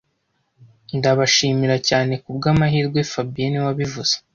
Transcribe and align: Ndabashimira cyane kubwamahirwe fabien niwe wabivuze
Ndabashimira 0.97 1.75
cyane 1.89 2.13
kubwamahirwe 2.23 2.99
fabien 3.11 3.49
niwe 3.51 3.65
wabivuze 3.67 4.15